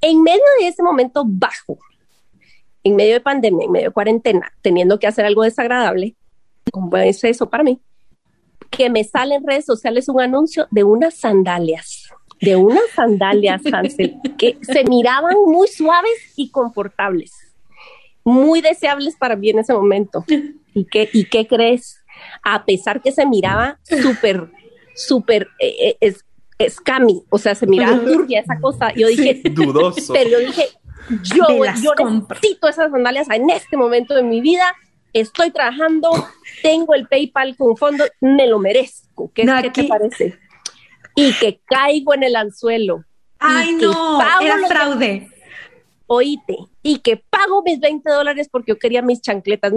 [0.00, 1.78] en medio de ese momento bajo,
[2.84, 6.14] en medio de pandemia, en medio de cuarentena, teniendo que hacer algo desagradable,
[6.70, 7.80] como es eso para mí,
[8.70, 14.16] que me sale en redes sociales un anuncio de unas sandalias, de unas sandalias, Hansel,
[14.36, 17.32] que se miraban muy suaves y confortables,
[18.22, 20.24] muy deseables para mí en ese momento.
[20.74, 21.98] ¿Y qué, y qué crees?
[22.42, 24.50] A pesar que se miraba súper,
[24.94, 26.24] súper eh, eh, es,
[27.28, 28.92] o sea, se miraba turbia esa cosa.
[28.94, 30.12] Yo dije, dudoso.
[30.12, 30.68] Pero yo dije,
[31.08, 31.46] yo,
[31.82, 34.74] yo necesito esas sandalias en este momento de mi vida.
[35.12, 36.10] Estoy trabajando,
[36.62, 39.30] tengo el PayPal con fondo, me lo merezco.
[39.32, 40.38] ¿Qué, te parece?
[41.14, 43.04] Y que caigo en el anzuelo.
[43.38, 45.28] Ay, no, era fraude.
[46.06, 49.72] oíte, y que pago mis 20 dólares porque yo quería mis chancletas.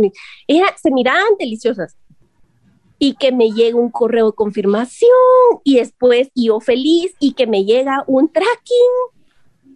[0.48, 1.98] era, se miraban deliciosas.
[3.00, 5.12] Y que me llega un correo de confirmación
[5.64, 9.17] y después yo feliz y que me llega un tracking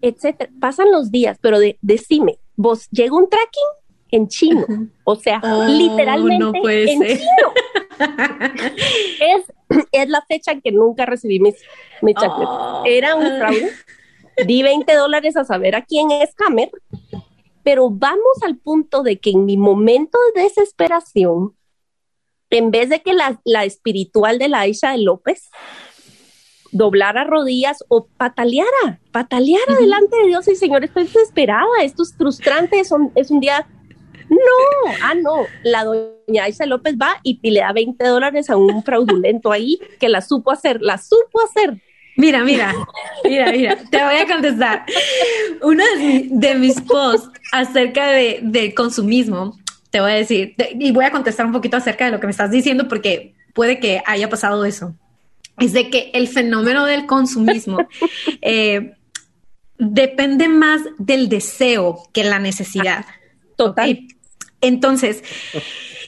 [0.02, 0.52] etcétera.
[0.60, 3.64] Pasan los días, pero de, decime, vos llega un tracking
[4.12, 4.66] en chino,
[5.06, 6.60] o sea, oh, literalmente
[6.92, 7.54] en chino.
[9.20, 9.46] es,
[9.92, 11.56] es la fecha en que nunca recibí mis,
[12.02, 12.84] mis oh.
[12.86, 13.72] Era un fraude.
[14.46, 16.72] Di 20 dólares a saber a quién es Camer,
[17.64, 21.56] pero vamos al punto de que en mi momento de desesperación,
[22.50, 25.50] en vez de que la, la espiritual de la Aisha de López
[26.72, 32.80] doblara rodillas o pataleara, pataleara delante de Dios y Señor, estoy desesperada, esto es frustrante,
[32.80, 33.68] es un, es un día...
[34.30, 38.82] No, ah, no, la doña Aisha López va y, le da 20 dólares a un
[38.82, 41.82] fraudulento ahí que la supo hacer, la supo hacer.
[42.16, 42.74] Mira, mira,
[43.26, 44.86] mira, mira, te voy a contestar.
[45.62, 45.84] Uno
[46.30, 49.58] de, mis posts acerca de, del consumismo,
[49.90, 52.32] te voy a decir, y voy a contestar un poquito acerca de lo que me
[52.32, 54.96] estás diciendo porque puede que haya pasado eso
[55.62, 57.88] es de que el fenómeno del consumismo
[58.42, 58.96] eh,
[59.78, 63.06] depende más del deseo que la necesidad.
[63.56, 64.08] Total.
[64.62, 65.24] Entonces,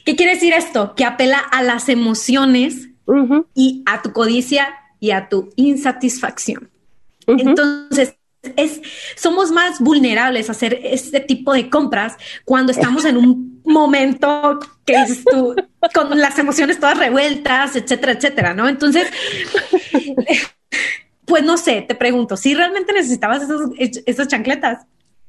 [0.04, 0.94] ¿qué quiere decir esto?
[0.94, 2.88] Que apela a las emociones
[3.54, 6.70] y a tu codicia y a tu insatisfacción.
[7.26, 8.16] Entonces,
[8.56, 8.80] es,
[9.16, 14.98] somos más vulnerables a hacer este tipo de compras cuando estamos en un momento que
[14.98, 15.54] dices tú,
[15.94, 18.68] con las emociones todas revueltas, etcétera, etcétera, ¿no?
[18.68, 19.08] Entonces,
[21.24, 23.42] pues no sé, te pregunto, si realmente necesitabas
[23.78, 24.86] esas chancletas.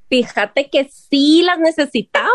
[0.09, 2.29] Fíjate que sí las necesitaba,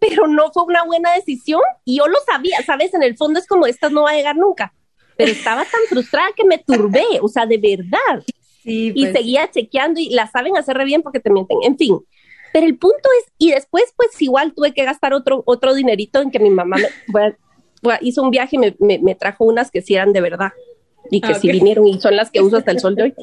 [0.00, 3.46] pero no fue una buena decisión y yo lo sabía, sabes, en el fondo es
[3.46, 4.72] como estas no va a llegar nunca,
[5.16, 8.24] pero estaba tan frustrada que me turbé, o sea, de verdad.
[8.62, 9.16] Sí, y pues.
[9.16, 11.58] seguía chequeando y la saben hacer re bien porque te mienten.
[11.62, 11.98] En fin,
[12.52, 16.30] pero el punto es, y después pues igual tuve que gastar otro, otro dinerito en
[16.30, 17.36] que mi mamá me,
[18.00, 20.52] hizo un viaje y me, me, trajo unas que sí eran de verdad
[21.10, 23.14] y que sí vinieron y son las que uso hasta el sol de hoy.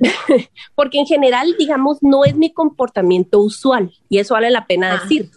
[0.74, 5.30] porque en general, digamos, no es mi comportamiento usual y eso vale la pena decir.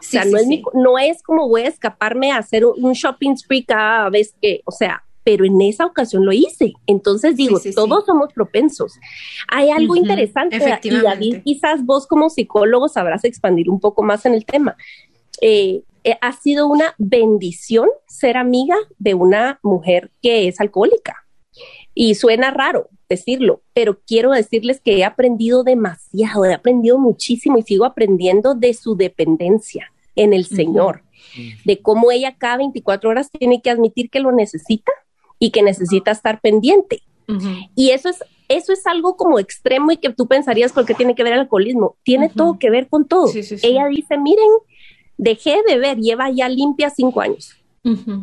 [0.00, 3.64] O sea, no, es no es como voy a escaparme a hacer un shopping spree
[3.64, 6.74] cada vez que, o sea, pero en esa ocasión lo hice.
[6.86, 8.98] Entonces digo, todos somos propensos.
[9.48, 14.34] Hay algo interesante y David, quizás vos como psicólogo sabrás expandir un poco más en
[14.34, 14.76] el tema.
[15.40, 21.24] Eh, eh, ha sido una bendición ser amiga de una mujer que es alcohólica.
[21.94, 27.62] Y suena raro decirlo, pero quiero decirles que he aprendido demasiado, he aprendido muchísimo y
[27.62, 31.02] sigo aprendiendo de su dependencia en el Señor,
[31.64, 34.92] de cómo ella cada 24 horas tiene que admitir que lo necesita
[35.44, 37.02] y que necesita estar pendiente.
[37.74, 41.22] Y eso es, eso es algo como extremo y que tú pensarías porque tiene que
[41.22, 41.96] ver el alcoholismo.
[42.02, 43.30] Tiene todo que ver con todo.
[43.62, 44.48] Ella dice, miren,
[45.18, 47.56] dejé de beber, lleva ya limpia cinco años.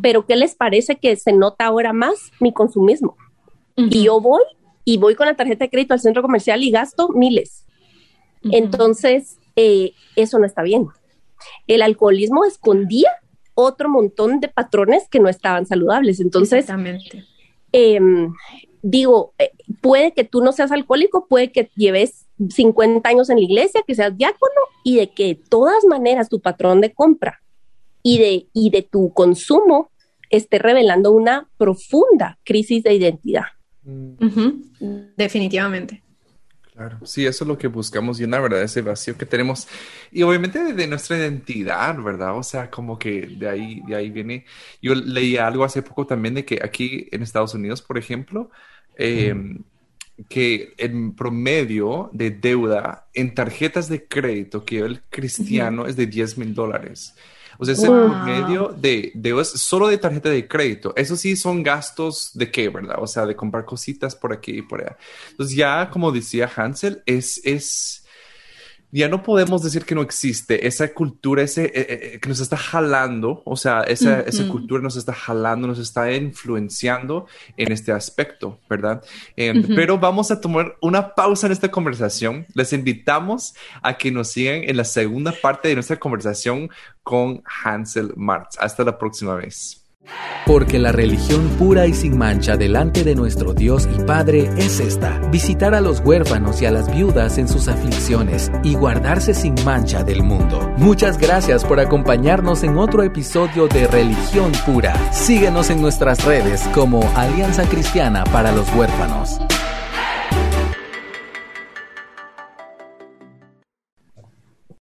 [0.02, 3.16] Pero ¿qué les parece que se nota ahora más mi consumismo?
[3.76, 4.42] Y yo voy
[4.84, 7.66] y voy con la tarjeta de crédito al centro comercial y gasto miles.
[8.42, 10.88] Entonces, eh, eso no está bien.
[11.68, 13.10] El alcoholismo escondía
[13.54, 16.20] otro montón de patrones que no estaban saludables.
[16.20, 16.66] Entonces,
[17.72, 18.32] em,
[18.82, 23.44] digo, eh, puede que tú no seas alcohólico, puede que lleves 50 años en la
[23.44, 27.42] iglesia, que seas diácono y de que de todas maneras tu patrón de compra
[28.02, 29.90] y de, y de tu consumo
[30.30, 33.44] esté revelando una profunda crisis de identidad.
[35.16, 36.02] Definitivamente.
[36.82, 38.62] Claro, sí, eso es lo que buscamos llenar, ¿verdad?
[38.62, 39.68] Ese vacío que tenemos.
[40.10, 42.36] Y obviamente de, nuestra identidad, ¿verdad?
[42.36, 44.46] O sea, como que de ahí, de ahí viene.
[44.80, 48.50] Yo leí algo hace poco también de que aquí en Estados Unidos, por ejemplo,
[48.96, 49.62] em,
[50.28, 56.36] que el promedio de deuda en tarjetas de crédito que el cristiano es de 10
[56.36, 57.14] mil dólares.
[57.62, 60.92] O sea, es el promedio de, de, solo de tarjeta de crédito.
[60.96, 62.96] Eso sí son gastos de qué, ¿verdad?
[62.98, 64.96] O sea, de comprar cositas por aquí y por allá.
[65.30, 68.01] Entonces ya, como decía Hansel, es, es,
[68.92, 72.40] ya no podemos decir que no existe esa cultura, ese eh, eh, eh, que nos
[72.40, 77.26] está jalando, o sea, esa, esa, cultura nos está jalando, nos está influenciando
[77.56, 79.02] en este aspecto, ¿verdad?
[79.34, 82.46] Em, pero vamos a tomar una pausa en esta conversación.
[82.54, 86.68] Les invitamos a que nos sigan en la segunda parte de nuestra conversación
[87.02, 88.58] con Hansel Martz.
[88.60, 89.81] Hasta la próxima vez.
[90.46, 95.18] Porque la religión pura y sin mancha delante de nuestro Dios y Padre es esta,
[95.30, 100.02] visitar a los huérfanos y a las viudas en sus aflicciones y guardarse sin mancha
[100.02, 100.72] del mundo.
[100.78, 104.94] Muchas gracias por acompañarnos en otro episodio de Religión Pura.
[105.12, 109.38] Síguenos en nuestras redes como Alianza Cristiana para los Huérfanos.